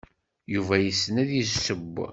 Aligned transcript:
Yuba 0.53 0.75
yessen 0.79 1.15
ad 1.23 1.29
yesseww. 1.33 1.95